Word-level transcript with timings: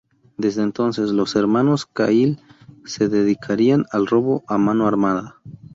Desde 0.35 0.63
entonces, 0.63 1.11
los 1.11 1.35
hermanos 1.35 1.85
Cahill 1.85 2.39
se 2.87 3.07
dedicarían 3.07 3.85
al 3.91 4.07
robo 4.07 4.43
a 4.47 4.57
mano 4.57 4.87
armada. 4.87 5.39